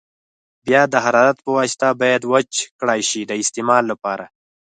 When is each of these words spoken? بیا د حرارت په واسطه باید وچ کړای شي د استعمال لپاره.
بیا 0.65 0.81
د 0.89 0.95
حرارت 1.05 1.37
په 1.45 1.49
واسطه 1.57 1.87
باید 2.01 2.21
وچ 2.33 2.51
کړای 2.79 3.01
شي 3.09 3.21
د 3.25 3.31
استعمال 3.41 3.83
لپاره. 3.91 4.25